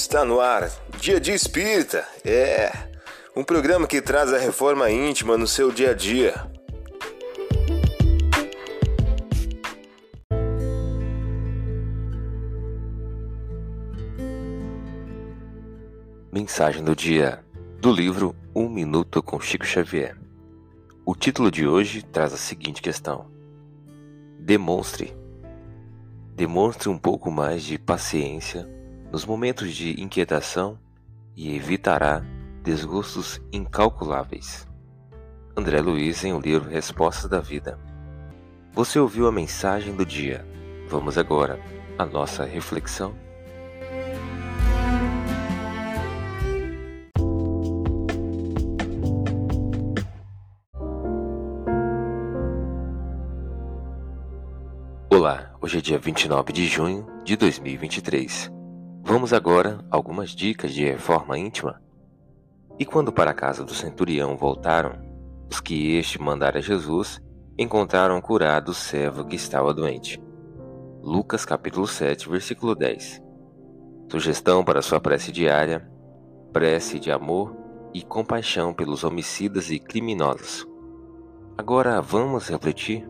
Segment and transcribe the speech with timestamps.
[0.00, 0.70] Está no ar,
[1.00, 2.06] Dia de Espírita.
[2.24, 2.70] É
[3.34, 6.34] um programa que traz a reforma íntima no seu dia a dia.
[16.30, 17.44] Mensagem do dia
[17.80, 20.16] do livro Um Minuto com Chico Xavier.
[21.04, 23.26] O título de hoje traz a seguinte questão:
[24.38, 25.12] Demonstre.
[26.36, 28.77] Demonstre um pouco mais de paciência
[29.10, 30.78] nos momentos de inquietação
[31.34, 32.22] e evitará
[32.62, 34.66] desgostos incalculáveis.
[35.56, 37.78] André Luiz em o livro Respostas da Vida.
[38.72, 40.46] Você ouviu a mensagem do dia.
[40.88, 41.58] Vamos agora
[41.98, 43.14] à nossa reflexão.
[55.10, 58.57] Olá, hoje é dia 29 de junho de 2023.
[59.08, 61.80] Vamos agora a algumas dicas de reforma íntima.
[62.78, 65.00] E quando para a casa do centurião voltaram,
[65.50, 67.18] os que este mandara Jesus
[67.56, 70.22] encontraram curado o servo que estava doente.
[71.02, 73.22] Lucas capítulo 7, versículo 10.
[74.12, 75.90] Sugestão para sua prece diária:
[76.52, 77.56] prece de amor
[77.94, 80.68] e compaixão pelos homicidas e criminosos.
[81.56, 83.08] Agora vamos refletir.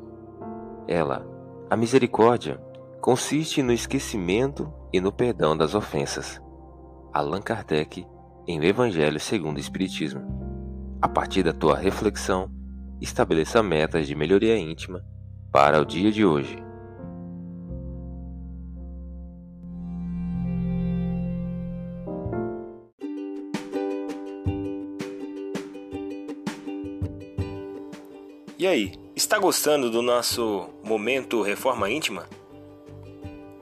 [0.86, 1.26] Ela,
[1.68, 2.60] a misericórdia,
[3.00, 6.40] consiste no esquecimento e no perdão das ofensas.
[7.12, 8.06] Allan Kardec,
[8.46, 10.20] em O Evangelho segundo o Espiritismo.
[11.00, 12.50] A partir da tua reflexão,
[13.00, 15.04] estabeleça metas de melhoria íntima
[15.52, 16.62] para o dia de hoje.
[28.58, 32.26] E aí, está gostando do nosso momento Reforma Íntima?